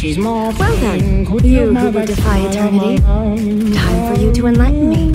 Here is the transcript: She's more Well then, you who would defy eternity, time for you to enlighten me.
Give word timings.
She's 0.00 0.16
more 0.16 0.50
Well 0.52 0.76
then, 0.76 1.26
you 1.44 1.74
who 1.74 1.90
would 1.90 2.06
defy 2.06 2.38
eternity, 2.38 3.02
time 3.02 4.14
for 4.14 4.18
you 4.18 4.32
to 4.32 4.46
enlighten 4.46 4.88
me. 4.88 5.09